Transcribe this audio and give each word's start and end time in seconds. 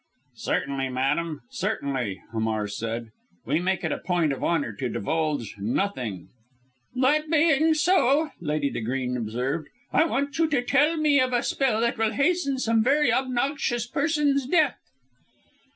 "Certainly, 0.37 0.89
madam, 0.89 1.41
certainly!" 1.51 2.23
Hamar 2.31 2.67
said. 2.67 3.11
"We 3.45 3.59
make 3.59 3.83
it 3.83 3.91
a 3.91 3.99
point 3.99 4.33
of 4.33 4.43
honour 4.43 4.73
to 4.77 4.89
divulge 4.89 5.57
nothing!" 5.59 6.29
"That 6.95 7.29
being 7.29 7.75
so," 7.75 8.31
Lady 8.39 8.71
De 8.71 8.81
Greene 8.81 9.15
observed, 9.15 9.67
"I 9.93 10.05
want 10.05 10.39
you 10.39 10.47
to 10.47 10.63
tell 10.63 10.97
me 10.97 11.19
of 11.19 11.33
a 11.33 11.43
spell 11.43 11.81
that 11.81 11.99
will 11.99 12.13
hasten 12.13 12.57
some 12.57 12.83
very 12.83 13.13
obnoxious 13.13 13.85
person's 13.85 14.47
death." 14.47 14.79